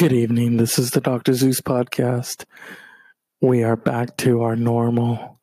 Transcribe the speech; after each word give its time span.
Good 0.00 0.12
evening. 0.14 0.56
This 0.56 0.78
is 0.78 0.92
the 0.92 1.02
Dr. 1.02 1.34
Zeus 1.34 1.60
podcast. 1.60 2.46
We 3.42 3.62
are 3.62 3.76
back 3.76 4.16
to 4.16 4.40
our 4.40 4.56
normal 4.56 5.38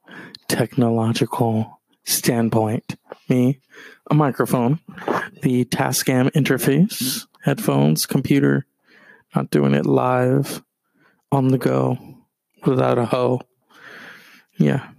technological 0.48 1.80
standpoint. 2.06 2.96
Me, 3.30 3.60
a 4.10 4.16
microphone, 4.16 4.80
the 5.44 5.66
Tascam 5.66 6.32
interface, 6.32 7.28
headphones, 7.44 8.08
computer, 8.08 8.66
not 9.36 9.52
doing 9.52 9.76
it 9.76 9.86
live 9.86 10.64
on 11.32 11.50
the 11.50 11.60
go 11.60 12.00
without 12.66 12.98
a 12.98 13.06
hoe. 13.06 13.42
Yeah. 14.58 14.90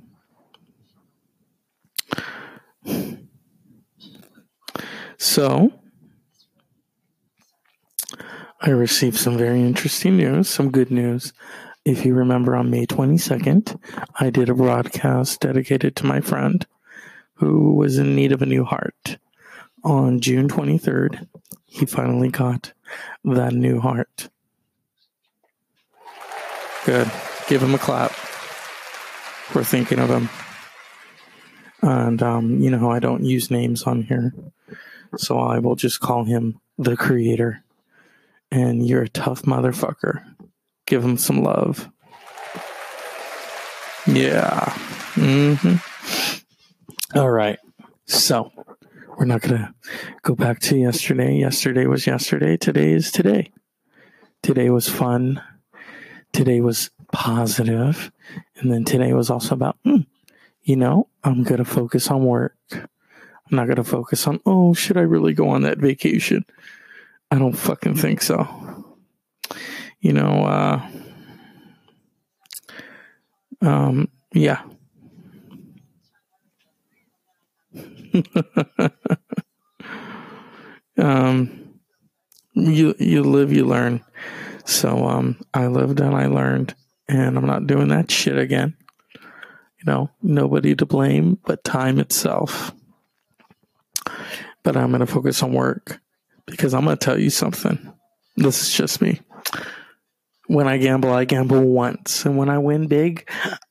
So, 5.16 5.72
I 8.60 8.70
received 8.70 9.16
some 9.16 9.38
very 9.38 9.62
interesting 9.62 10.16
news, 10.16 10.48
some 10.48 10.72
good 10.72 10.90
news. 10.90 11.32
If 11.84 12.04
you 12.04 12.14
remember, 12.14 12.56
on 12.56 12.70
May 12.70 12.86
22nd, 12.86 13.78
I 14.18 14.30
did 14.30 14.48
a 14.48 14.54
broadcast 14.54 15.40
dedicated 15.40 15.94
to 15.96 16.06
my 16.06 16.20
friend 16.20 16.66
who 17.34 17.74
was 17.74 17.98
in 17.98 18.16
need 18.16 18.32
of 18.32 18.42
a 18.42 18.46
new 18.46 18.64
heart. 18.64 19.18
On 19.84 20.20
June 20.20 20.48
23rd, 20.48 21.28
he 21.66 21.86
finally 21.86 22.30
got 22.30 22.72
that 23.24 23.52
new 23.52 23.78
heart. 23.80 24.28
Good. 26.84 27.08
Give 27.46 27.62
him 27.62 27.76
a 27.76 27.78
clap. 27.78 28.10
We're 29.54 29.62
thinking 29.62 30.00
of 30.00 30.10
him. 30.10 30.28
And, 31.80 32.20
um, 32.24 32.58
you 32.58 32.70
know, 32.70 32.90
I 32.90 32.98
don't 32.98 33.24
use 33.24 33.52
names 33.52 33.84
on 33.84 34.02
here. 34.02 34.34
So 35.16 35.38
I 35.38 35.60
will 35.60 35.76
just 35.76 36.00
call 36.00 36.24
him 36.24 36.60
the 36.76 36.96
creator 36.96 37.62
and 38.50 38.86
you're 38.86 39.02
a 39.02 39.08
tough 39.08 39.42
motherfucker. 39.42 40.22
Give 40.86 41.04
him 41.04 41.16
some 41.16 41.42
love. 41.42 41.88
Yeah. 44.06 44.72
Mm-hmm. 45.14 47.18
All 47.18 47.30
right. 47.30 47.58
So 48.06 48.50
we're 49.18 49.26
not 49.26 49.42
gonna 49.42 49.74
go 50.22 50.34
back 50.34 50.60
to 50.60 50.78
yesterday. 50.78 51.36
Yesterday 51.36 51.86
was 51.86 52.06
yesterday. 52.06 52.56
Today 52.56 52.92
is 52.92 53.10
today. 53.10 53.52
Today 54.42 54.70
was 54.70 54.88
fun. 54.88 55.42
Today 56.32 56.60
was 56.60 56.90
positive. 57.12 58.12
and 58.56 58.72
then 58.72 58.84
today 58.84 59.12
was 59.12 59.30
also 59.30 59.54
about, 59.54 59.76
mm, 59.86 60.06
you 60.62 60.76
know, 60.76 61.08
I'm 61.24 61.42
gonna 61.42 61.64
focus 61.64 62.10
on 62.10 62.24
work. 62.24 62.56
I'm 62.72 63.56
not 63.56 63.68
gonna 63.68 63.84
focus 63.84 64.26
on, 64.26 64.40
oh, 64.46 64.74
should 64.74 64.96
I 64.96 65.02
really 65.02 65.32
go 65.32 65.48
on 65.48 65.62
that 65.62 65.78
vacation? 65.78 66.44
I 67.30 67.38
don't 67.38 67.52
fucking 67.52 67.96
think 67.96 68.22
so. 68.22 68.84
You 70.00 70.12
know, 70.14 70.44
uh, 70.44 70.80
um, 73.60 74.08
yeah. 74.32 74.62
um, 80.98 81.74
you 82.54 82.94
you 82.98 83.22
live, 83.22 83.52
you 83.52 83.66
learn. 83.66 84.02
So 84.64 85.06
um, 85.06 85.40
I 85.52 85.66
lived 85.66 86.00
and 86.00 86.14
I 86.14 86.26
learned, 86.26 86.74
and 87.08 87.36
I'm 87.36 87.46
not 87.46 87.66
doing 87.66 87.88
that 87.88 88.10
shit 88.10 88.38
again. 88.38 88.74
You 89.14 89.84
know, 89.86 90.10
nobody 90.22 90.74
to 90.74 90.86
blame 90.86 91.38
but 91.44 91.62
time 91.64 91.98
itself. 91.98 92.72
But 94.62 94.76
I'm 94.76 94.88
going 94.88 95.00
to 95.00 95.06
focus 95.06 95.42
on 95.42 95.52
work 95.52 96.00
because 96.50 96.74
I'm 96.74 96.84
going 96.84 96.96
to 96.96 97.04
tell 97.04 97.18
you 97.18 97.30
something. 97.30 97.92
This 98.36 98.62
is 98.62 98.72
just 98.74 99.00
me. 99.00 99.20
When 100.46 100.66
I 100.66 100.78
gamble, 100.78 101.12
I 101.12 101.24
gamble 101.24 101.62
once. 101.62 102.24
And 102.24 102.36
when 102.36 102.48
I 102.48 102.58
win 102.58 102.86
big, 102.86 103.28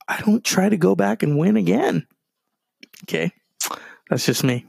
I 0.07 0.21
don't 0.21 0.43
try 0.43 0.69
to 0.69 0.77
go 0.77 0.95
back 0.95 1.23
and 1.23 1.37
win 1.37 1.57
again. 1.57 2.05
Okay. 3.03 3.31
That's 4.09 4.25
just 4.25 4.43
me. 4.43 4.65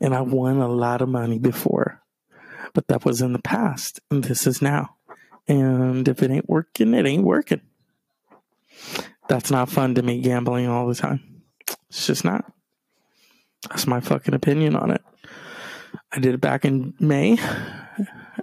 And 0.00 0.14
I've 0.14 0.32
won 0.32 0.58
a 0.58 0.68
lot 0.68 1.02
of 1.02 1.08
money 1.08 1.38
before, 1.38 2.02
but 2.72 2.86
that 2.88 3.04
was 3.04 3.20
in 3.20 3.32
the 3.32 3.38
past. 3.38 4.00
And 4.10 4.24
this 4.24 4.46
is 4.46 4.60
now. 4.62 4.96
And 5.46 6.06
if 6.08 6.22
it 6.22 6.30
ain't 6.30 6.48
working, 6.48 6.94
it 6.94 7.06
ain't 7.06 7.24
working. 7.24 7.60
That's 9.28 9.50
not 9.50 9.70
fun 9.70 9.94
to 9.94 10.02
me 10.02 10.20
gambling 10.20 10.68
all 10.68 10.86
the 10.86 10.94
time. 10.94 11.42
It's 11.88 12.06
just 12.06 12.24
not. 12.24 12.50
That's 13.68 13.86
my 13.86 14.00
fucking 14.00 14.34
opinion 14.34 14.76
on 14.76 14.90
it. 14.90 15.02
I 16.14 16.20
did 16.20 16.34
it 16.34 16.40
back 16.40 16.64
in 16.64 16.94
May 17.00 17.38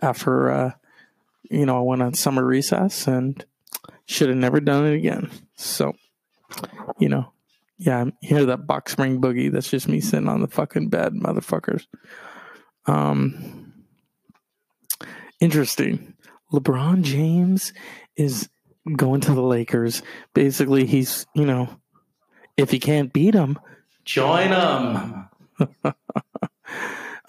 after, 0.01 0.51
uh, 0.51 0.71
you 1.49 1.65
know, 1.65 1.77
I 1.77 1.81
went 1.81 2.01
on 2.01 2.13
summer 2.13 2.43
recess 2.43 3.07
and 3.07 3.43
should 4.05 4.27
have 4.27 4.37
never 4.37 4.59
done 4.59 4.85
it 4.85 4.95
again. 4.95 5.31
So, 5.55 5.93
you 6.99 7.07
know, 7.07 7.31
yeah, 7.77 8.03
I 8.03 8.11
hear 8.21 8.45
that 8.45 8.67
box 8.67 8.91
spring 8.91 9.21
boogie. 9.21 9.49
That's 9.49 9.69
just 9.69 9.87
me 9.87 10.01
sitting 10.01 10.27
on 10.27 10.41
the 10.41 10.49
fucking 10.49 10.89
bed, 10.89 11.13
motherfuckers. 11.13 11.85
Um, 12.87 13.73
interesting. 15.39 16.13
LeBron 16.51 17.03
James 17.03 17.71
is 18.17 18.49
going 18.97 19.21
to 19.21 19.33
the 19.33 19.41
Lakers. 19.41 20.03
Basically, 20.33 20.85
he's, 20.85 21.25
you 21.33 21.45
know, 21.45 21.69
if 22.57 22.69
he 22.69 22.79
can't 22.79 23.13
beat 23.13 23.31
them, 23.31 23.57
join 24.03 24.49
them. 24.49 25.29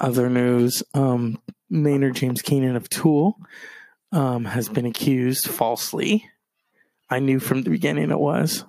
Other 0.02 0.28
news 0.28 0.82
um, 0.94 1.40
Maynard 1.70 2.16
James 2.16 2.42
Keenan 2.42 2.74
of 2.74 2.88
Tool 2.90 3.38
um, 4.10 4.44
has 4.44 4.68
been 4.68 4.84
accused 4.84 5.46
falsely. 5.46 6.28
I 7.08 7.20
knew 7.20 7.38
from 7.38 7.62
the 7.62 7.70
beginning 7.70 8.10
it 8.10 8.18
was 8.18 8.64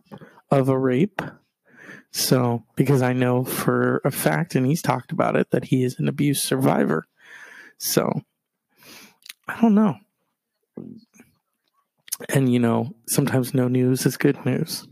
of 0.51 0.69
a 0.69 0.77
rape. 0.77 1.23
So, 2.11 2.63
because 2.75 3.01
I 3.01 3.13
know 3.13 3.43
for 3.43 3.99
a 4.05 4.11
fact, 4.11 4.53
and 4.53 4.67
he's 4.67 4.83
talked 4.83 5.11
about 5.11 5.35
it, 5.35 5.49
that 5.49 5.65
he 5.65 5.83
is 5.83 5.97
an 5.97 6.07
abuse 6.07 6.41
survivor. 6.41 7.07
So, 7.79 8.21
I 9.47 9.59
don't 9.59 9.73
know. 9.73 9.97
And, 12.29 12.53
you 12.53 12.59
know, 12.59 12.93
sometimes 13.07 13.55
no 13.55 13.67
news 13.67 14.05
is 14.05 14.17
good 14.17 14.45
news. 14.45 14.87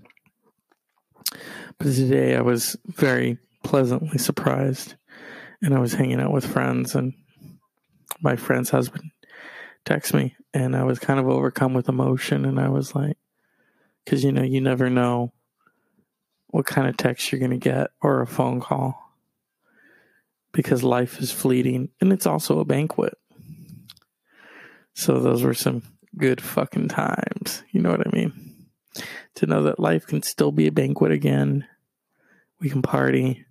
But 1.78 1.94
today 1.94 2.36
I 2.36 2.42
was 2.42 2.76
very 2.88 3.38
pleasantly 3.64 4.18
surprised 4.18 4.96
and 5.62 5.74
I 5.74 5.80
was 5.80 5.94
hanging 5.94 6.20
out 6.20 6.32
with 6.32 6.46
friends, 6.46 6.96
and 6.96 7.14
my 8.22 8.36
friend's 8.36 8.70
husband 8.70 9.12
texted 9.86 10.16
me, 10.16 10.36
and 10.54 10.76
I 10.76 10.84
was 10.84 11.00
kind 11.00 11.20
of 11.20 11.28
overcome 11.28 11.74
with 11.74 11.90
emotion, 11.90 12.46
and 12.46 12.60
I 12.60 12.70
was 12.70 12.96
like, 12.96 13.18
because 14.04 14.24
you 14.24 14.32
know, 14.32 14.44
you 14.44 14.62
never 14.62 14.90
know 14.90 15.34
what 16.48 16.66
kind 16.66 16.88
of 16.88 16.98
text 16.98 17.32
you're 17.32 17.40
going 17.40 17.52
to 17.52 17.58
get 17.58 17.92
or 18.02 18.22
a 18.22 18.28
phone 18.28 18.60
call 18.60 19.02
because 20.52 20.84
life 20.84 21.20
is 21.20 21.32
fleeting 21.32 21.90
and 22.00 22.12
it's 22.12 22.26
also 22.26 22.60
a 22.60 22.66
banquet. 22.66 23.18
So 24.94 25.20
those 25.20 25.44
were 25.44 25.54
some 25.54 25.84
good 26.18 26.42
fucking 26.42 26.90
times. 26.90 27.64
You 27.72 27.82
know 27.82 27.92
what 27.92 28.06
I 28.06 28.12
mean? 28.14 28.68
To 29.36 29.46
know 29.46 29.64
that 29.64 29.80
life 29.80 30.06
can 30.06 30.22
still 30.22 30.52
be 30.52 30.68
a 30.68 30.72
banquet 30.72 31.14
again. 31.14 31.66
We 32.60 32.70
can 32.70 32.82
party. 32.82 33.46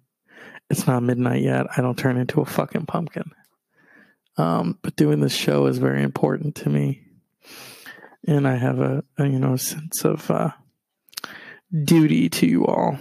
It's 0.70 0.86
not 0.86 1.03
midnight 1.03 1.42
yet. 1.42 1.66
I 1.76 1.82
don't 1.82 1.98
turn 1.98 2.16
into 2.16 2.41
a 2.41 2.47
fucking 2.47 2.86
pumpkin. 2.86 3.32
Um, 4.36 4.78
but 4.82 4.94
doing 4.94 5.20
this 5.20 5.34
show 5.34 5.66
is 5.66 5.78
very 5.78 6.03
important 6.03 6.54
to 6.56 6.69
me, 6.70 7.03
and 8.26 8.47
I 8.47 8.54
have 8.54 8.78
a, 8.78 9.03
a 9.19 9.26
you 9.26 9.41
know 9.41 9.56
sense 9.56 10.04
of 10.04 10.30
uh, 10.30 10.53
duty 11.84 12.28
to 12.30 12.47
you 12.47 12.64
all. 12.64 12.97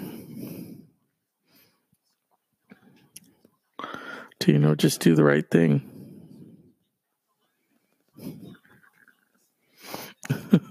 To 4.40 4.52
you 4.52 4.58
know, 4.58 4.74
just 4.74 5.00
do 5.02 5.16
the 5.16 5.24
right 5.24 5.50
thing. 5.50 5.84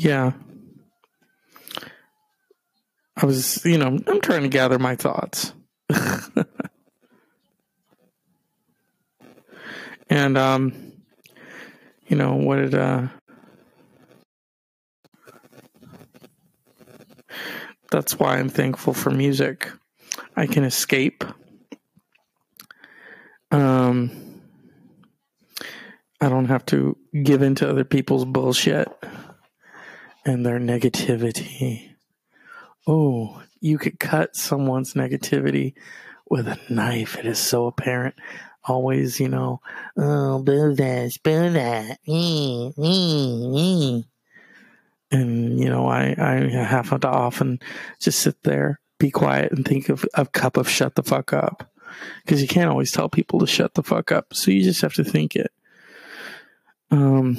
Yeah. 0.00 0.32
I 3.18 3.26
was, 3.26 3.62
you 3.66 3.76
know, 3.76 3.98
I'm 4.06 4.20
trying 4.22 4.44
to 4.44 4.48
gather 4.48 4.78
my 4.78 4.96
thoughts. 4.96 5.52
and 10.08 10.38
um 10.38 10.72
you 12.06 12.16
know, 12.16 12.36
what 12.36 12.56
did 12.56 12.74
uh 12.74 13.08
That's 17.90 18.18
why 18.18 18.38
I'm 18.38 18.48
thankful 18.48 18.94
for 18.94 19.10
music. 19.10 19.70
I 20.34 20.46
can 20.46 20.64
escape. 20.64 21.24
Um 23.50 24.10
I 26.22 26.30
don't 26.30 26.46
have 26.46 26.64
to 26.66 26.96
give 27.22 27.42
in 27.42 27.54
to 27.56 27.68
other 27.68 27.84
people's 27.84 28.24
bullshit. 28.24 28.88
And 30.24 30.44
their 30.44 30.58
negativity. 30.58 31.90
Oh, 32.86 33.42
you 33.60 33.78
could 33.78 33.98
cut 33.98 34.36
someone's 34.36 34.94
negativity 34.94 35.74
with 36.28 36.48
a 36.48 36.58
knife. 36.68 37.16
It 37.18 37.26
is 37.26 37.38
so 37.38 37.66
apparent. 37.66 38.14
Always, 38.64 39.18
you 39.20 39.28
know, 39.28 39.60
oh, 39.96 40.42
boo 40.42 40.74
this, 40.74 41.16
boo 41.18 41.50
that. 41.50 41.98
And, 45.12 45.58
you 45.58 45.68
know, 45.68 45.86
I, 45.88 46.14
I 46.18 46.40
have 46.62 47.00
to 47.00 47.08
often 47.08 47.58
just 47.98 48.20
sit 48.20 48.42
there, 48.42 48.80
be 48.98 49.10
quiet, 49.10 49.52
and 49.52 49.66
think 49.66 49.88
of 49.88 50.04
a 50.14 50.26
cup 50.26 50.56
of 50.56 50.68
shut 50.68 50.94
the 50.94 51.02
fuck 51.02 51.32
up. 51.32 51.72
Because 52.24 52.40
you 52.40 52.48
can't 52.48 52.70
always 52.70 52.92
tell 52.92 53.08
people 53.08 53.40
to 53.40 53.46
shut 53.46 53.74
the 53.74 53.82
fuck 53.82 54.12
up. 54.12 54.34
So 54.34 54.50
you 54.50 54.62
just 54.62 54.82
have 54.82 54.94
to 54.94 55.04
think 55.04 55.34
it. 55.36 55.50
Um, 56.90 57.36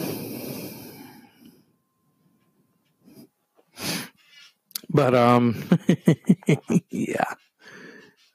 but 4.94 5.16
um, 5.16 5.64
yeah, 6.90 7.34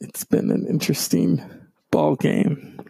it's 0.01 0.25
been 0.25 0.51
an 0.51 0.67
interesting 0.67 1.43
ball 1.91 2.17
game. 2.17 2.81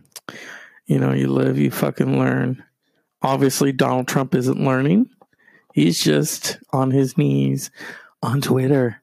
You 0.86 0.98
know, 0.98 1.12
you 1.12 1.28
live, 1.28 1.58
you 1.58 1.70
fucking 1.70 2.18
learn. 2.18 2.64
Obviously, 3.22 3.72
Donald 3.72 4.06
Trump 4.06 4.34
isn't 4.34 4.64
learning. 4.64 5.10
He's 5.74 6.02
just 6.02 6.58
on 6.72 6.90
his 6.90 7.18
knees 7.18 7.70
on 8.22 8.40
Twitter. 8.40 9.02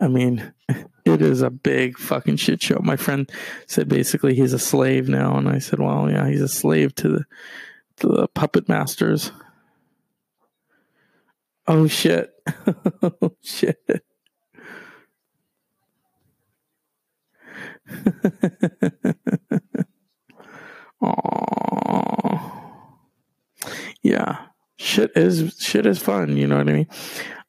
I 0.00 0.08
mean, 0.08 0.52
it 1.04 1.22
is 1.22 1.42
a 1.42 1.50
big 1.50 1.98
fucking 1.98 2.36
shit 2.36 2.62
show. 2.62 2.78
My 2.82 2.96
friend 2.96 3.30
said 3.66 3.88
basically 3.88 4.34
he's 4.34 4.52
a 4.52 4.58
slave 4.58 5.08
now, 5.08 5.36
and 5.36 5.48
I 5.48 5.58
said, 5.58 5.80
well, 5.80 6.10
yeah, 6.10 6.28
he's 6.28 6.42
a 6.42 6.48
slave 6.48 6.94
to 6.96 7.08
the 7.08 7.24
the 8.00 8.28
puppet 8.28 8.68
masters. 8.68 9.32
Oh 11.68 11.86
shit. 11.86 12.32
oh 13.02 13.36
shit. 13.42 14.04
Yeah. 24.02 24.46
Shit 24.78 25.10
is 25.16 25.56
shit 25.58 25.84
is 25.84 25.98
fun, 25.98 26.36
you 26.36 26.46
know 26.46 26.56
what 26.56 26.68
I 26.68 26.72
mean? 26.72 26.86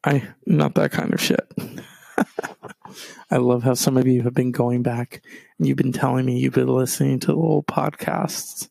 I 0.04 0.28
not 0.46 0.76
that 0.76 0.92
kind 0.92 1.14
of 1.14 1.22
shit. 1.22 1.48
I 3.32 3.38
love 3.38 3.64
how 3.64 3.76
some 3.76 3.96
of 3.96 4.08
you 4.08 4.24
have 4.24 4.34
been 4.34 4.52
going 4.52 4.82
back 4.82 5.22
and 5.58 5.68
you've 5.68 5.78
been 5.78 5.94
telling 5.94 6.26
me 6.26 6.40
you've 6.40 6.56
been 6.56 6.68
listening 6.68 7.20
to 7.22 7.28
the 7.28 7.36
old 7.36 7.68
podcasts 7.68 8.70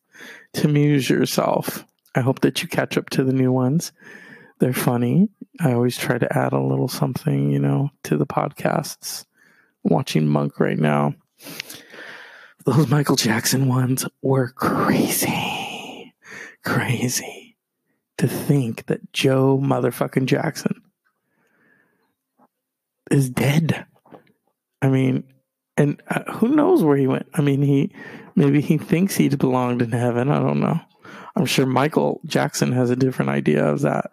to 0.54 0.68
muse 0.68 1.08
yourself. 1.08 1.86
I 2.14 2.20
hope 2.20 2.40
that 2.40 2.62
you 2.62 2.68
catch 2.68 2.98
up 2.98 3.08
to 3.10 3.24
the 3.24 3.32
new 3.32 3.52
ones. 3.52 3.92
They're 4.58 4.72
funny. 4.72 5.28
I 5.60 5.72
always 5.72 5.96
try 5.96 6.18
to 6.18 6.36
add 6.36 6.52
a 6.52 6.60
little 6.60 6.88
something, 6.88 7.50
you 7.50 7.58
know, 7.58 7.90
to 8.04 8.16
the 8.16 8.26
podcasts. 8.26 9.24
I'm 9.84 9.92
watching 9.92 10.26
Monk 10.26 10.58
right 10.58 10.78
now. 10.78 11.14
Those 12.64 12.88
Michael 12.88 13.16
Jackson 13.16 13.68
ones 13.68 14.04
were 14.20 14.48
crazy. 14.50 16.12
Crazy. 16.64 17.56
To 18.18 18.26
think 18.26 18.86
that 18.86 19.12
Joe 19.12 19.58
motherfucking 19.62 20.26
Jackson 20.26 20.82
is 23.10 23.30
dead. 23.30 23.86
I 24.82 24.88
mean, 24.88 25.24
and 25.76 26.02
uh, 26.08 26.24
who 26.32 26.48
knows 26.48 26.82
where 26.82 26.96
he 26.96 27.06
went? 27.06 27.28
I 27.34 27.40
mean, 27.40 27.62
he 27.62 27.92
maybe 28.34 28.60
he 28.60 28.76
thinks 28.76 29.14
he 29.14 29.28
belonged 29.28 29.82
in 29.82 29.92
heaven. 29.92 30.30
I 30.30 30.40
don't 30.40 30.60
know. 30.60 30.80
I'm 31.36 31.46
sure 31.46 31.66
Michael 31.66 32.20
Jackson 32.26 32.72
has 32.72 32.90
a 32.90 32.96
different 32.96 33.30
idea 33.30 33.64
of 33.64 33.82
that. 33.82 34.10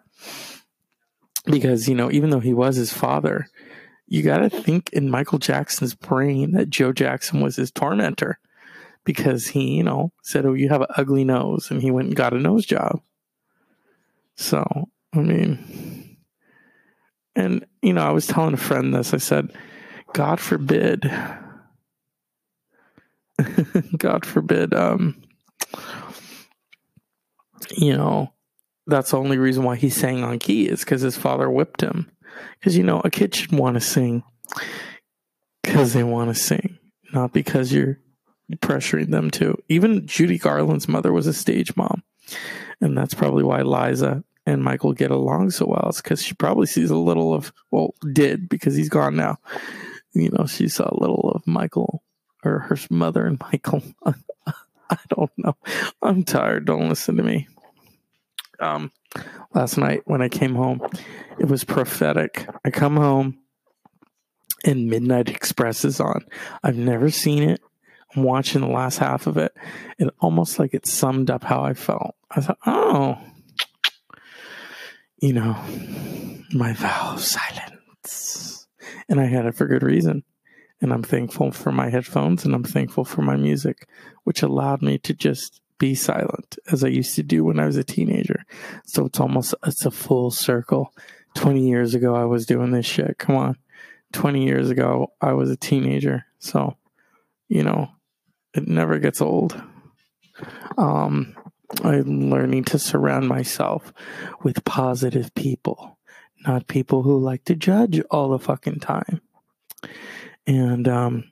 Because, 1.44 1.88
you 1.88 1.94
know, 1.94 2.10
even 2.10 2.30
though 2.30 2.40
he 2.40 2.54
was 2.54 2.76
his 2.76 2.92
father, 2.92 3.46
you 4.08 4.22
got 4.22 4.38
to 4.38 4.50
think 4.50 4.90
in 4.92 5.10
Michael 5.10 5.38
Jackson's 5.38 5.94
brain 5.94 6.52
that 6.52 6.70
Joe 6.70 6.92
Jackson 6.92 7.40
was 7.40 7.56
his 7.56 7.70
tormentor 7.70 8.38
because 9.04 9.48
he, 9.48 9.76
you 9.76 9.82
know, 9.82 10.12
said, 10.22 10.44
Oh, 10.44 10.54
you 10.54 10.68
have 10.68 10.82
an 10.82 10.88
ugly 10.96 11.24
nose. 11.24 11.70
And 11.70 11.80
he 11.80 11.90
went 11.90 12.08
and 12.08 12.16
got 12.16 12.34
a 12.34 12.38
nose 12.38 12.66
job. 12.66 13.00
So, 14.36 14.88
I 15.14 15.18
mean, 15.18 16.16
and, 17.34 17.66
you 17.82 17.92
know, 17.92 18.02
I 18.02 18.10
was 18.10 18.26
telling 18.26 18.54
a 18.54 18.58
friend 18.58 18.94
this. 18.94 19.14
I 19.14 19.18
said, 19.18 19.52
God 20.12 20.40
forbid, 20.40 21.10
God 23.96 24.24
forbid, 24.24 24.74
um, 24.74 25.22
you 27.76 27.96
know, 27.96 28.32
that's 28.86 29.10
the 29.10 29.18
only 29.18 29.38
reason 29.38 29.64
why 29.64 29.76
he 29.76 29.90
sang 29.90 30.22
on 30.22 30.38
key 30.38 30.68
is 30.68 30.80
because 30.80 31.02
his 31.02 31.16
father 31.16 31.50
whipped 31.50 31.80
him. 31.80 32.10
Because, 32.58 32.76
you 32.76 32.82
know, 32.82 33.00
a 33.04 33.10
kid 33.10 33.34
should 33.34 33.52
want 33.52 33.74
to 33.74 33.80
sing 33.80 34.22
because 35.62 35.92
they 35.92 36.04
want 36.04 36.34
to 36.34 36.40
sing, 36.40 36.78
not 37.12 37.32
because 37.32 37.72
you're 37.72 37.98
pressuring 38.56 39.10
them 39.10 39.30
to. 39.32 39.56
Even 39.68 40.06
Judy 40.06 40.38
Garland's 40.38 40.88
mother 40.88 41.12
was 41.12 41.26
a 41.26 41.32
stage 41.32 41.76
mom. 41.76 42.02
And 42.80 42.96
that's 42.96 43.14
probably 43.14 43.42
why 43.42 43.62
Liza 43.62 44.22
and 44.44 44.62
Michael 44.62 44.92
get 44.92 45.10
along 45.10 45.50
so 45.50 45.66
well. 45.66 45.86
It's 45.88 46.00
because 46.00 46.22
she 46.22 46.34
probably 46.34 46.66
sees 46.66 46.90
a 46.90 46.96
little 46.96 47.34
of, 47.34 47.52
well, 47.70 47.94
did 48.12 48.48
because 48.48 48.76
he's 48.76 48.88
gone 48.88 49.16
now. 49.16 49.38
You 50.12 50.30
know, 50.30 50.46
she 50.46 50.68
saw 50.68 50.88
a 50.88 51.00
little 51.00 51.32
of 51.34 51.46
Michael 51.46 52.02
or 52.44 52.60
her 52.60 52.78
mother 52.90 53.26
and 53.26 53.40
Michael. 53.40 53.82
I 54.88 54.98
don't 55.08 55.32
know. 55.36 55.56
I'm 56.00 56.22
tired. 56.22 56.64
Don't 56.64 56.88
listen 56.88 57.16
to 57.16 57.22
me. 57.22 57.48
Um, 58.60 58.92
last 59.54 59.76
night 59.76 60.02
when 60.04 60.22
I 60.22 60.28
came 60.28 60.54
home, 60.54 60.80
it 61.38 61.48
was 61.48 61.64
prophetic. 61.64 62.46
I 62.64 62.70
come 62.70 62.96
home 62.96 63.38
and 64.64 64.88
Midnight 64.88 65.28
Express 65.28 65.84
is 65.84 66.00
on. 66.00 66.24
I've 66.62 66.76
never 66.76 67.10
seen 67.10 67.42
it. 67.42 67.60
I'm 68.14 68.22
watching 68.22 68.60
the 68.60 68.68
last 68.68 68.98
half 68.98 69.26
of 69.26 69.36
it. 69.36 69.54
and 69.98 70.10
almost 70.20 70.58
like 70.58 70.74
it 70.74 70.86
summed 70.86 71.30
up 71.30 71.44
how 71.44 71.62
I 71.62 71.74
felt. 71.74 72.14
I 72.30 72.40
thought, 72.40 72.58
oh, 72.66 73.18
you 75.20 75.32
know, 75.32 75.56
my 76.52 76.72
vow 76.72 77.12
of 77.14 77.20
silence. 77.20 78.66
And 79.08 79.20
I 79.20 79.26
had 79.26 79.46
it 79.46 79.54
for 79.54 79.66
good 79.66 79.82
reason. 79.82 80.24
And 80.80 80.92
I'm 80.92 81.02
thankful 81.02 81.52
for 81.52 81.72
my 81.72 81.88
headphones 81.88 82.44
and 82.44 82.54
I'm 82.54 82.64
thankful 82.64 83.04
for 83.04 83.22
my 83.22 83.36
music, 83.36 83.88
which 84.24 84.42
allowed 84.42 84.82
me 84.82 84.98
to 84.98 85.14
just 85.14 85.60
be 85.78 85.94
silent 85.94 86.58
as 86.70 86.82
I 86.82 86.88
used 86.88 87.14
to 87.16 87.22
do 87.22 87.44
when 87.44 87.58
I 87.58 87.66
was 87.66 87.76
a 87.76 87.84
teenager. 87.84 88.44
So 88.84 89.06
it's 89.06 89.20
almost 89.20 89.54
it's 89.66 89.84
a 89.84 89.90
full 89.90 90.30
circle. 90.30 90.92
20 91.34 91.68
years 91.68 91.94
ago 91.94 92.14
I 92.14 92.24
was 92.24 92.46
doing 92.46 92.70
this 92.70 92.86
shit. 92.86 93.18
Come 93.18 93.36
on. 93.36 93.56
20 94.12 94.44
years 94.44 94.70
ago 94.70 95.12
I 95.20 95.32
was 95.32 95.50
a 95.50 95.56
teenager. 95.56 96.24
So, 96.38 96.76
you 97.48 97.62
know, 97.62 97.90
it 98.54 98.66
never 98.66 98.98
gets 98.98 99.20
old. 99.20 99.60
Um 100.78 101.36
I'm 101.82 102.30
learning 102.30 102.64
to 102.64 102.78
surround 102.78 103.28
myself 103.28 103.92
with 104.42 104.64
positive 104.64 105.34
people, 105.34 105.98
not 106.46 106.68
people 106.68 107.02
who 107.02 107.18
like 107.18 107.44
to 107.46 107.56
judge 107.56 108.00
all 108.10 108.28
the 108.28 108.38
fucking 108.38 108.78
time 108.78 109.20
and 110.46 110.86
um, 110.88 111.24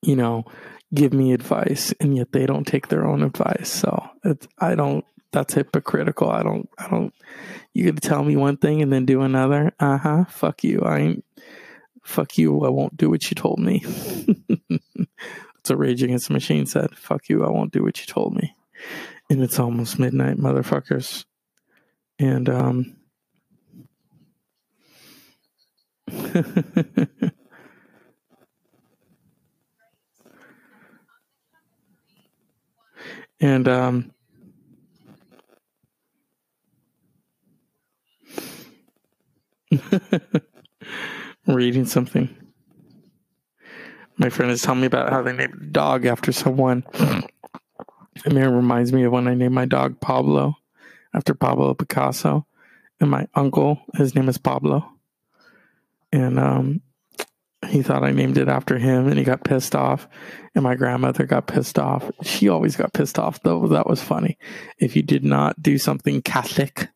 you 0.00 0.16
know 0.16 0.44
give 0.94 1.12
me 1.12 1.32
advice 1.32 1.92
and 2.00 2.16
yet 2.16 2.32
they 2.32 2.46
don't 2.46 2.66
take 2.66 2.88
their 2.88 3.06
own 3.06 3.22
advice. 3.22 3.68
So 3.68 4.10
i 4.58 4.74
don't 4.74 5.04
that's 5.32 5.54
hypocritical. 5.54 6.30
I 6.30 6.42
don't 6.42 6.68
i 6.78 6.88
don't 6.88 7.14
you 7.72 7.84
could 7.84 8.02
tell 8.02 8.22
me 8.22 8.36
one 8.36 8.58
thing 8.58 8.82
and 8.82 8.92
then 8.92 9.06
do 9.06 9.22
another. 9.22 9.72
Uh-huh. 9.80 10.24
Fuck 10.26 10.62
you. 10.64 10.82
I 10.82 10.98
ain't 10.98 11.24
fuck 12.02 12.36
you. 12.36 12.64
I 12.64 12.68
won't 12.68 12.96
do 12.96 13.08
what 13.08 13.30
you 13.30 13.34
told 13.34 13.58
me. 13.58 13.80
That's 13.88 15.70
what 15.70 15.78
rage 15.78 16.02
against 16.02 16.28
the 16.28 16.34
machine 16.34 16.66
said 16.66 16.96
fuck 16.96 17.28
you. 17.28 17.44
I 17.44 17.50
won't 17.50 17.72
do 17.72 17.82
what 17.82 18.00
you 18.00 18.06
told 18.06 18.34
me. 18.34 18.54
And 19.30 19.42
it's 19.42 19.58
almost 19.58 19.98
midnight 19.98 20.36
motherfuckers. 20.36 21.24
And 22.18 22.48
um 22.50 22.96
and 33.42 33.68
um, 33.68 34.10
reading 41.46 41.84
something. 41.84 42.34
My 44.16 44.28
friend 44.28 44.52
is 44.52 44.62
telling 44.62 44.80
me 44.80 44.86
about 44.86 45.10
how 45.10 45.22
they 45.22 45.32
named 45.32 45.54
a 45.54 45.66
dog 45.66 46.06
after 46.06 46.30
someone. 46.30 46.84
And 48.24 48.38
it 48.38 48.46
reminds 48.46 48.92
me 48.92 49.02
of 49.02 49.12
when 49.12 49.26
I 49.26 49.34
named 49.34 49.54
my 49.54 49.64
dog 49.64 50.00
Pablo 50.00 50.54
after 51.12 51.34
Pablo 51.34 51.74
Picasso. 51.74 52.46
And 53.00 53.10
my 53.10 53.26
uncle, 53.34 53.80
his 53.96 54.14
name 54.14 54.28
is 54.28 54.38
Pablo. 54.38 54.88
And 56.12 56.38
um, 56.38 56.82
he 57.72 57.80
thought 57.82 58.04
I 58.04 58.10
named 58.10 58.36
it 58.36 58.48
after 58.48 58.78
him 58.78 59.08
and 59.08 59.16
he 59.16 59.24
got 59.24 59.44
pissed 59.44 59.74
off. 59.74 60.06
And 60.54 60.62
my 60.62 60.74
grandmother 60.74 61.24
got 61.24 61.46
pissed 61.46 61.78
off. 61.78 62.10
She 62.22 62.50
always 62.50 62.76
got 62.76 62.92
pissed 62.92 63.18
off, 63.18 63.42
though. 63.42 63.66
That 63.68 63.86
was 63.86 64.02
funny. 64.02 64.36
If 64.76 64.94
you 64.94 65.00
did 65.00 65.24
not 65.24 65.62
do 65.62 65.78
something 65.78 66.20
Catholic 66.20 66.90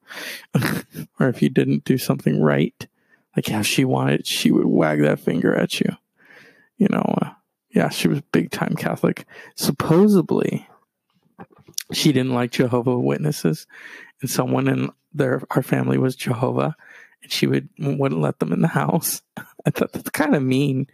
or 1.18 1.28
if 1.28 1.40
you 1.40 1.48
didn't 1.48 1.84
do 1.84 1.96
something 1.96 2.42
right, 2.42 2.86
like 3.34 3.46
how 3.46 3.62
she 3.62 3.86
wanted, 3.86 4.26
she 4.26 4.50
would 4.50 4.66
wag 4.66 5.00
that 5.00 5.18
finger 5.18 5.54
at 5.54 5.80
you. 5.80 5.96
You 6.76 6.88
know, 6.90 7.14
uh, 7.22 7.30
yeah, 7.70 7.88
she 7.88 8.08
was 8.08 8.20
big 8.20 8.50
time 8.50 8.76
Catholic. 8.76 9.24
Supposedly, 9.54 10.68
she 11.90 12.12
didn't 12.12 12.34
like 12.34 12.50
Jehovah 12.50 12.98
Witnesses, 12.98 13.66
and 14.20 14.28
someone 14.28 14.68
in 14.68 14.90
their 15.14 15.42
our 15.52 15.62
family 15.62 15.96
was 15.96 16.16
Jehovah, 16.16 16.76
and 17.22 17.32
she 17.32 17.46
would 17.46 17.70
wouldn't 17.78 18.20
let 18.20 18.40
them 18.40 18.52
in 18.52 18.60
the 18.60 18.68
house. 18.68 19.22
That's 19.74 20.10
kind 20.10 20.34
of 20.34 20.42
mean, 20.42 20.86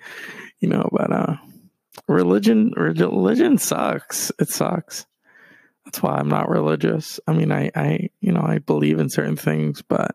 you 0.60 0.68
know. 0.68 0.88
But 0.90 1.12
uh, 1.12 1.36
religion, 2.08 2.72
religion 2.76 3.58
sucks. 3.58 4.32
It 4.38 4.48
sucks. 4.48 5.06
That's 5.84 6.02
why 6.02 6.16
I'm 6.16 6.28
not 6.28 6.48
religious. 6.48 7.20
I 7.26 7.32
mean, 7.32 7.52
I, 7.52 7.70
I, 7.74 8.10
you 8.20 8.32
know, 8.32 8.42
I 8.42 8.58
believe 8.58 8.98
in 8.98 9.10
certain 9.10 9.36
things, 9.36 9.82
but 9.82 10.14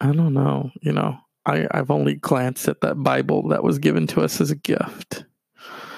I 0.00 0.12
don't 0.12 0.34
know. 0.34 0.70
You 0.80 0.92
know, 0.92 1.18
I, 1.46 1.66
I've 1.70 1.90
only 1.90 2.14
glanced 2.14 2.68
at 2.68 2.82
that 2.82 3.02
Bible 3.02 3.48
that 3.48 3.64
was 3.64 3.78
given 3.78 4.06
to 4.08 4.22
us 4.22 4.40
as 4.40 4.50
a 4.50 4.56
gift. 4.56 5.24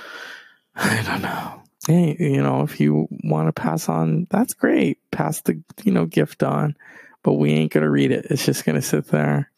I 0.75 1.03
don't 1.03 1.23
know. 1.23 1.63
Hey, 1.87 2.17
you 2.19 2.43
know, 2.43 2.63
if 2.63 2.81
you 2.81 3.09
want 3.25 3.49
to 3.49 3.53
pass 3.53 3.89
on, 3.89 4.29
that's 4.31 4.55
great. 4.55 4.99
Pass 5.11 5.41
the, 5.43 5.61
you 5.83 5.91
know, 5.91 6.07
gift 6.07 6.45
on, 6.45 6.77
but 7.25 7.35
we 7.35 7.51
ain't 7.51 7.73
going 7.73 7.83
to 7.83 7.91
read 7.91 8.13
it. 8.13 8.27
It's 8.31 8.47
just 8.47 8.65
going 8.65 8.77
to 8.77 8.83
sit 8.83 9.09
there, 9.09 9.51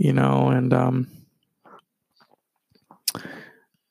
you 0.00 0.14
know, 0.14 0.48
and, 0.48 0.72
um, 0.72 1.06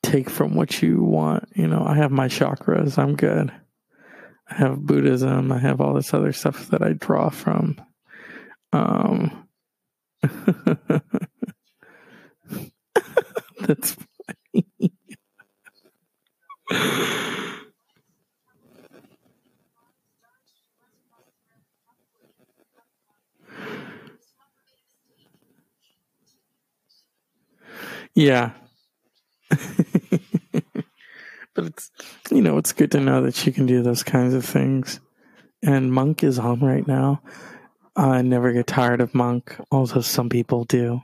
take 0.02 0.28
from 0.28 0.56
what 0.56 0.82
you 0.82 1.04
want. 1.04 1.48
You 1.54 1.68
know, 1.68 1.84
I 1.86 1.94
have 1.94 2.10
my 2.10 2.26
chakras. 2.26 2.98
I'm 2.98 3.14
good. 3.14 3.52
I 4.50 4.54
have 4.54 4.80
Buddhism. 4.80 5.52
I 5.52 5.58
have 5.60 5.80
all 5.80 5.94
this 5.94 6.12
other 6.12 6.32
stuff 6.32 6.66
that 6.70 6.82
I 6.82 6.94
draw 6.94 7.30
from. 7.30 7.80
Um, 8.72 9.46
that's 13.60 13.96
funny. 13.96 14.66
Yeah. 28.20 28.52
but 31.54 31.64
it's, 31.64 31.90
you 32.30 32.42
know, 32.42 32.58
it's 32.58 32.72
good 32.72 32.92
to 32.92 33.00
know 33.00 33.22
that 33.22 33.46
you 33.46 33.52
can 33.52 33.66
do 33.66 33.82
those 33.82 34.02
kinds 34.02 34.34
of 34.34 34.44
things. 34.44 35.00
And 35.62 35.92
Monk 35.92 36.22
is 36.22 36.38
on 36.38 36.60
right 36.60 36.86
now. 36.86 37.22
I 37.96 38.22
never 38.22 38.52
get 38.52 38.66
tired 38.66 39.00
of 39.00 39.14
Monk, 39.14 39.56
although 39.70 40.00
some 40.00 40.28
people 40.28 40.64
do. 40.64 41.02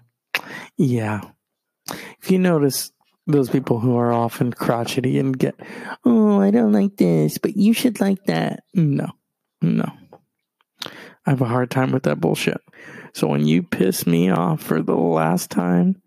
Yeah. 0.76 1.22
If 2.20 2.30
you 2.30 2.38
notice, 2.38 2.92
those 3.26 3.50
people 3.50 3.80
who 3.80 3.96
are 3.96 4.12
often 4.12 4.52
crotchety 4.52 5.18
and 5.18 5.36
get, 5.36 5.58
oh, 6.04 6.40
I 6.40 6.50
don't 6.50 6.72
like 6.72 6.96
this, 6.96 7.38
but 7.38 7.56
you 7.56 7.72
should 7.72 8.00
like 8.00 8.24
that. 8.26 8.62
No, 8.72 9.10
no. 9.60 9.90
I 10.84 11.30
have 11.30 11.40
a 11.40 11.46
hard 11.46 11.70
time 11.70 11.90
with 11.90 12.04
that 12.04 12.20
bullshit. 12.20 12.60
So 13.14 13.26
when 13.26 13.46
you 13.46 13.62
piss 13.64 14.06
me 14.06 14.30
off 14.30 14.62
for 14.62 14.80
the 14.80 14.94
last 14.94 15.50
time, 15.50 16.00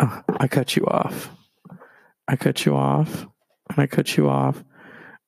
I 0.00 0.48
cut 0.48 0.76
you 0.76 0.84
off. 0.86 1.30
I 2.26 2.36
cut 2.36 2.64
you 2.64 2.74
off, 2.74 3.26
and 3.68 3.78
I 3.78 3.86
cut 3.86 4.16
you 4.16 4.28
off. 4.28 4.62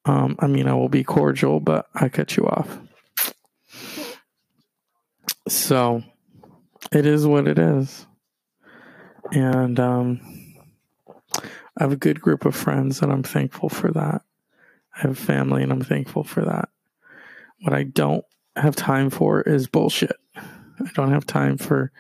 Um, 0.05 0.37
I 0.39 0.47
mean, 0.47 0.69
I 0.69 0.75
will 0.75 0.89
be 0.89 1.05
cordial, 1.05 1.61
but 1.61 1.87
I 1.95 2.09
cut 2.09 2.37
you 2.37 2.47
off. 2.47 2.79
So 5.49 6.03
it 6.93 7.07
is 7.07 7.27
what 7.27 7.49
it 7.49 7.59
is. 7.59 8.07
And 9.33 9.81
um, 9.81 10.21
I 11.39 11.83
have 11.83 11.93
a 11.93 11.97
good 11.97 12.21
group 12.21 12.45
of 12.45 12.55
friends, 12.55 13.03
and 13.03 13.13
I'm 13.13 13.23
thankful 13.23 13.69
for 13.69 13.91
that. 13.93 14.23
I 14.97 15.01
have 15.01 15.19
family, 15.19 15.63
and 15.63 15.73
I'm 15.73 15.83
thankful 15.83 16.25
for 16.25 16.45
that. 16.45 16.69
What 17.61 17.75
I 17.75 17.85
don't 17.85 18.25
have 18.57 18.77
time 18.77 19.11
for 19.11 19.41
is 19.41 19.67
bullshit. 19.67 20.17
I 20.37 20.91
don't 20.95 21.13
have 21.13 21.27
time 21.27 21.57
for 21.57 21.91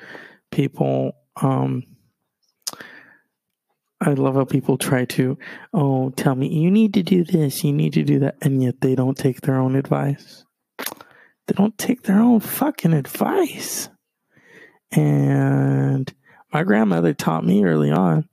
people. 0.51 1.13
Um, 1.37 1.85
I 4.01 4.13
love 4.13 4.35
how 4.35 4.45
people 4.45 4.77
try 4.77 5.05
to, 5.07 5.39
oh, 5.73 6.11
tell 6.11 6.35
me, 6.35 6.49
you 6.49 6.71
need 6.71 6.95
to 6.95 7.03
do 7.03 7.25
this, 7.25 7.65
you 7.65 7.73
need 7.73 7.95
to 7.95 8.03
do 8.03 8.19
that, 8.21 8.37
and 8.43 8.63
yet 8.63 8.81
they 8.81 8.95
don't 8.95 9.17
take 9.17 9.41
their 9.41 9.57
own 9.57 9.77
advice. 9.77 10.45
They 11.47 11.55
don't 11.55 11.77
take 11.79 12.03
their 12.03 12.21
own 12.21 12.41
fucking 12.41 12.93
advice. 12.93 13.89
And 14.93 16.13
my 16.53 16.63
grandmother 16.65 17.15
taught 17.15 17.45
me 17.45 17.65
early 17.65 17.91
on 17.91 18.29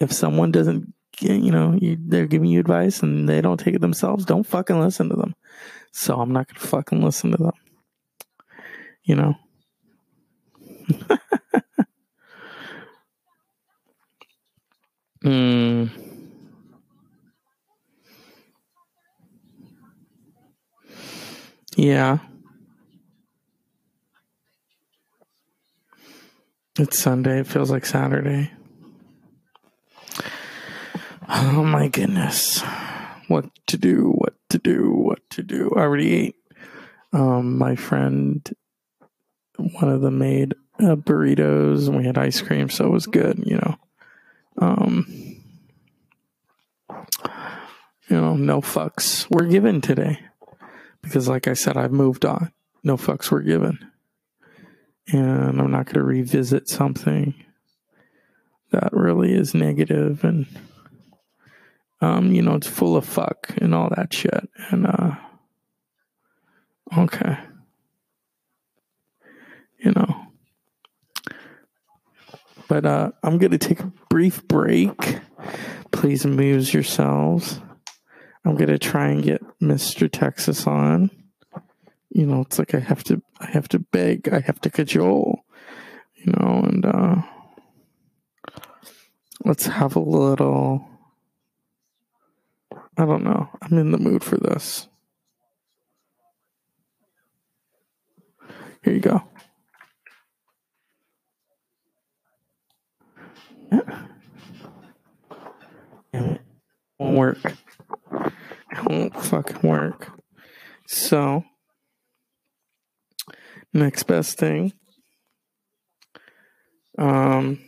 if 0.00 0.12
someone 0.12 0.52
doesn't, 0.52 0.92
you 1.20 1.50
know, 1.50 1.78
you, 1.80 1.96
they're 1.98 2.26
giving 2.26 2.50
you 2.50 2.60
advice 2.60 3.02
and 3.02 3.28
they 3.28 3.40
don't 3.40 3.58
take 3.58 3.74
it 3.74 3.80
themselves, 3.80 4.24
don't 4.24 4.46
fucking 4.46 4.80
listen 4.80 5.08
to 5.08 5.16
them. 5.16 5.34
So 5.92 6.20
I'm 6.20 6.32
not 6.32 6.48
gonna 6.48 6.60
fucking 6.60 7.02
listen 7.02 7.30
to 7.30 7.38
them. 7.38 7.52
You 9.04 9.14
know. 9.14 9.34
Hmm. 15.26 15.86
Yeah. 21.76 22.18
It's 26.78 26.96
Sunday. 26.96 27.40
It 27.40 27.48
feels 27.48 27.72
like 27.72 27.84
Saturday. 27.84 28.52
Oh 31.28 31.64
my 31.64 31.88
goodness. 31.88 32.62
What 33.26 33.46
to 33.66 33.76
do, 33.76 34.12
what 34.14 34.34
to 34.50 34.58
do, 34.58 34.92
what 34.92 35.28
to 35.30 35.42
do. 35.42 35.72
I 35.74 35.80
already 35.80 36.14
ate. 36.14 36.36
Um, 37.12 37.58
my 37.58 37.74
friend, 37.74 38.48
one 39.56 39.88
of 39.88 40.02
them 40.02 40.18
made 40.18 40.54
uh, 40.78 40.94
burritos 40.94 41.88
and 41.88 41.96
we 41.96 42.04
had 42.04 42.16
ice 42.16 42.40
cream, 42.40 42.70
so 42.70 42.86
it 42.86 42.92
was 42.92 43.08
good, 43.08 43.42
you 43.44 43.56
know. 43.56 43.76
Um, 44.58 45.06
you 48.08 48.20
know, 48.20 48.36
no 48.36 48.60
fucks 48.60 49.26
were 49.30 49.46
given 49.46 49.80
today. 49.80 50.20
Because, 51.02 51.28
like 51.28 51.46
I 51.46 51.54
said, 51.54 51.76
I've 51.76 51.92
moved 51.92 52.24
on. 52.24 52.52
No 52.82 52.96
fucks 52.96 53.30
were 53.30 53.42
given. 53.42 53.78
And 55.08 55.60
I'm 55.60 55.70
not 55.70 55.86
going 55.86 55.94
to 55.94 56.02
revisit 56.02 56.68
something 56.68 57.34
that 58.72 58.92
really 58.92 59.32
is 59.32 59.54
negative 59.54 60.24
and 60.24 60.46
um, 62.00 62.32
you 62.32 62.42
know, 62.42 62.54
it's 62.54 62.66
full 62.66 62.96
of 62.96 63.06
fuck 63.06 63.48
and 63.58 63.74
all 63.74 63.88
that 63.96 64.12
shit. 64.12 64.48
And 64.70 64.86
uh 64.86 65.14
okay. 66.96 67.38
You 69.78 69.92
know. 69.92 70.25
But 72.68 72.84
uh 72.84 73.12
I'm 73.22 73.38
gonna 73.38 73.58
take 73.58 73.80
a 73.80 73.92
brief 74.10 74.46
break. 74.48 75.20
Please 75.92 76.24
amuse 76.24 76.74
yourselves. 76.74 77.60
I'm 78.44 78.56
gonna 78.56 78.78
try 78.78 79.08
and 79.08 79.22
get 79.22 79.42
Mr. 79.60 80.10
Texas 80.10 80.66
on. 80.66 81.10
You 82.10 82.26
know, 82.26 82.40
it's 82.42 82.58
like 82.58 82.74
I 82.74 82.80
have 82.80 83.04
to 83.04 83.22
I 83.40 83.46
have 83.46 83.68
to 83.68 83.78
beg, 83.78 84.28
I 84.28 84.40
have 84.40 84.60
to 84.62 84.70
cajole, 84.70 85.44
you 86.14 86.32
know, 86.32 86.62
and 86.64 86.84
uh 86.86 87.22
let's 89.44 89.66
have 89.66 89.96
a 89.96 90.00
little 90.00 90.88
I 92.98 93.04
don't 93.04 93.24
know. 93.24 93.50
I'm 93.60 93.78
in 93.78 93.90
the 93.90 93.98
mood 93.98 94.24
for 94.24 94.38
this. 94.38 94.88
Here 98.82 98.94
you 98.94 99.00
go. 99.00 99.22
It 103.70 103.84
won't 106.98 107.16
work. 107.16 107.38
It 107.44 108.84
won't 108.86 109.22
fucking 109.22 109.68
work. 109.68 110.10
So, 110.86 111.44
next 113.72 114.04
best 114.04 114.38
thing. 114.38 114.72
Um, 116.98 117.60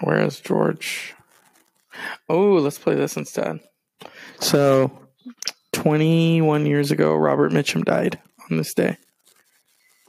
where 0.00 0.24
is 0.24 0.40
George? 0.40 1.14
Oh, 2.28 2.54
let's 2.54 2.78
play 2.78 2.94
this 2.94 3.16
instead. 3.16 3.60
So, 4.40 4.90
21 5.72 6.66
years 6.66 6.90
ago, 6.90 7.14
Robert 7.14 7.52
Mitchum 7.52 7.84
died 7.84 8.18
on 8.50 8.56
this 8.56 8.74
day. 8.74 8.96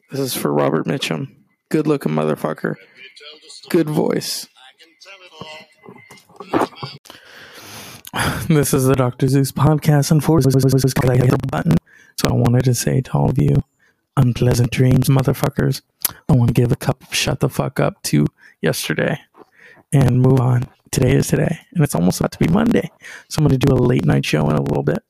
This 0.09 0.19
is 0.19 0.35
for 0.35 0.51
Robert 0.51 0.85
Mitchum. 0.85 1.35
Good 1.69 1.87
looking 1.87 2.11
motherfucker. 2.11 2.75
Good 3.69 3.89
voice. 3.89 4.47
This 8.49 8.73
is 8.73 8.85
the 8.85 8.95
Dr. 8.95 9.27
Zeus 9.29 9.53
podcast. 9.53 10.11
Unfortunately, 10.11 10.61
I 11.09 11.25
hit 11.25 11.41
the 11.41 11.47
button. 11.47 11.77
So 12.19 12.29
I 12.29 12.33
wanted 12.33 12.65
to 12.65 12.73
say 12.73 12.99
to 12.99 13.11
all 13.13 13.29
of 13.29 13.37
you, 13.37 13.63
unpleasant 14.17 14.71
dreams, 14.71 15.07
motherfuckers. 15.07 15.81
I 16.27 16.33
want 16.33 16.49
to 16.49 16.53
give 16.53 16.73
a 16.73 16.75
cup 16.75 17.01
of 17.01 17.15
shut 17.15 17.39
the 17.39 17.47
fuck 17.47 17.79
up 17.79 18.03
to 18.03 18.27
yesterday 18.61 19.17
and 19.93 20.21
move 20.21 20.41
on. 20.41 20.67
Today 20.91 21.13
is 21.13 21.27
today, 21.27 21.57
and 21.73 21.83
it's 21.85 21.95
almost 21.95 22.19
about 22.19 22.33
to 22.33 22.39
be 22.39 22.49
Monday. 22.49 22.91
So 23.29 23.39
I'm 23.39 23.47
going 23.47 23.57
to 23.57 23.65
do 23.65 23.73
a 23.73 23.75
late 23.75 24.05
night 24.05 24.25
show 24.25 24.49
in 24.49 24.57
a 24.57 24.61
little 24.61 24.83
bit. 24.83 25.03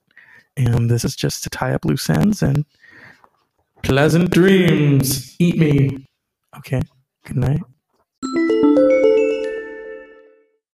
And 0.55 0.91
this 0.91 1.03
is 1.03 1.15
just 1.15 1.41
to 1.43 1.49
tie 1.49 1.73
up 1.73 1.85
loose 1.85 2.07
ends 2.07 2.43
and 2.43 2.65
pleasant 3.81 4.29
dreams. 4.29 5.35
Eat 5.39 5.57
me. 5.57 6.05
Okay. 6.57 6.81
Good 7.25 7.37
night. 7.37 7.61
Thank 8.33 8.51
you. 8.51 8.70